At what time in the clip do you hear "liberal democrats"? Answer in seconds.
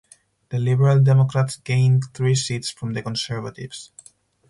0.57-1.57